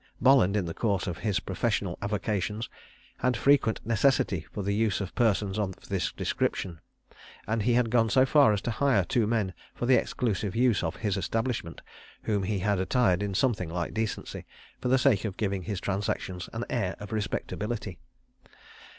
Bolland, 0.19 0.57
in 0.57 0.65
the 0.65 0.73
course 0.73 1.05
of 1.05 1.19
his 1.19 1.39
professional 1.39 1.95
avocations, 2.01 2.69
had 3.19 3.37
frequent 3.37 3.85
necessity 3.85 4.47
for 4.51 4.63
the 4.63 4.73
use 4.73 4.99
of 4.99 5.13
persons 5.13 5.59
of 5.59 5.75
this 5.89 6.11
description; 6.11 6.79
and 7.47 7.61
he 7.61 7.73
had 7.73 7.91
gone 7.91 8.09
so 8.09 8.25
far 8.25 8.51
as 8.51 8.61
to 8.63 8.71
hire 8.71 9.03
two 9.03 9.27
men 9.27 9.53
for 9.75 9.85
the 9.85 9.93
exclusive 10.01 10.55
use 10.55 10.81
of 10.83 10.95
his 11.05 11.17
establishment, 11.17 11.83
whom 12.23 12.41
he 12.41 12.57
had 12.57 12.79
attired 12.79 13.21
in 13.21 13.35
something 13.35 13.69
like 13.69 13.93
decency, 13.93 14.47
for 14.79 14.87
the 14.87 14.97
sake 14.97 15.23
of 15.23 15.37
giving 15.37 15.61
his 15.65 15.79
transactions 15.79 16.49
an 16.51 16.65
air 16.67 16.95
of 16.99 17.11
respectability. 17.11 17.99